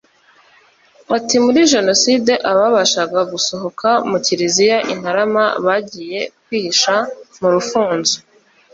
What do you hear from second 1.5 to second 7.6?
Jenoside ababashaga gusohoka mu kiliziya i Ntarama bagiye kwihisha mu